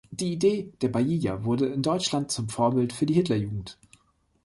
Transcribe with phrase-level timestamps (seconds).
[0.09, 3.77] Die Idee der Balilla wurde in Deutschland zum Vorbild für die Hitlerjugend.